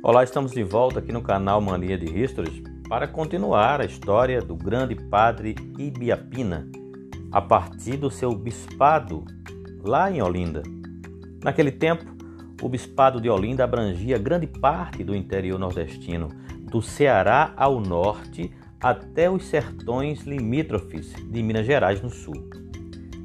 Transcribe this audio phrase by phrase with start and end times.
[0.00, 4.54] Olá, estamos de volta aqui no canal Mania de Histories para continuar a história do
[4.54, 6.68] grande padre Ibiapina
[7.32, 9.24] a partir do seu bispado
[9.82, 10.62] lá em Olinda.
[11.42, 12.04] Naquele tempo,
[12.62, 16.28] o bispado de Olinda abrangia grande parte do interior nordestino,
[16.70, 22.67] do Ceará ao norte até os sertões limítrofes de Minas Gerais no sul.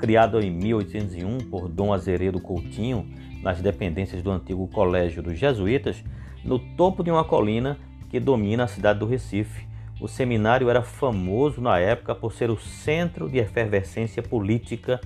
[0.00, 3.06] Criado em 1801 por Dom Azeredo Coutinho,
[3.42, 6.02] nas dependências do antigo Colégio dos Jesuítas,
[6.42, 7.76] no topo de uma colina
[8.08, 9.68] que domina a cidade do Recife.
[10.00, 14.98] O seminário era famoso na época por ser o centro de efervescência política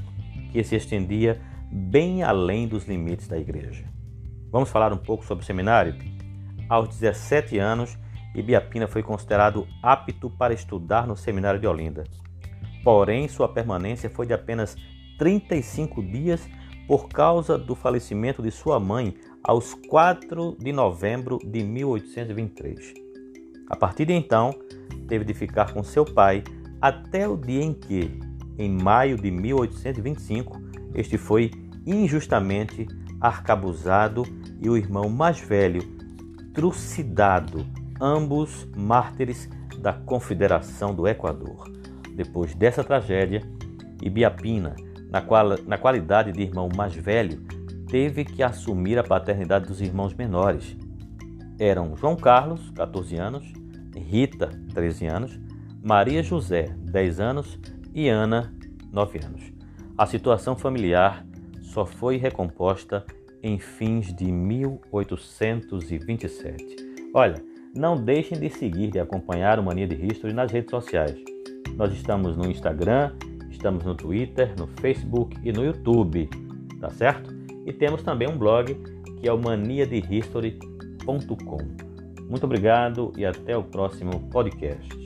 [0.52, 1.40] que se estendia
[1.72, 3.84] bem além dos limites da igreja.
[4.52, 5.96] Vamos falar um pouco sobre o seminário?
[6.68, 7.98] Aos 17 anos,
[8.32, 12.04] Ibiapina foi considerado apto para estudar no seminário de Olinda.
[12.84, 14.76] Porém, sua permanência foi de apenas
[15.18, 16.46] 35 dias
[16.86, 22.92] por causa do falecimento de sua mãe aos 4 de novembro de 1823.
[23.70, 24.54] A partir de então,
[25.08, 26.44] teve de ficar com seu pai
[26.80, 28.20] até o dia em que,
[28.58, 30.60] em maio de 1825,
[30.94, 31.50] este foi
[31.86, 32.86] injustamente
[33.18, 34.24] arcabuzado
[34.60, 35.82] e o irmão mais velho
[36.52, 37.66] trucidado,
[37.98, 41.83] ambos mártires da Confederação do Equador.
[42.14, 43.42] Depois dessa tragédia,
[44.02, 44.74] Ibiapina,
[45.10, 47.40] na, qual, na qualidade de irmão mais velho,
[47.88, 50.76] teve que assumir a paternidade dos irmãos menores.
[51.58, 53.52] Eram João Carlos, 14 anos,
[53.94, 55.38] Rita, 13 anos,
[55.82, 57.58] Maria José, 10 anos
[57.94, 58.54] e Ana,
[58.92, 59.42] 9 anos.
[59.96, 61.24] A situação familiar
[61.62, 63.06] só foi recomposta
[63.42, 66.76] em fins de 1827.
[67.12, 67.42] Olha,
[67.74, 71.33] não deixem de seguir e acompanhar o Mania de History nas redes sociais.
[71.76, 73.12] Nós estamos no Instagram,
[73.50, 76.28] estamos no Twitter, no Facebook e no YouTube,
[76.80, 77.32] tá certo?
[77.66, 78.74] E temos também um blog
[79.18, 81.58] que é o maniadehistory.com.
[82.28, 85.04] Muito obrigado e até o próximo podcast.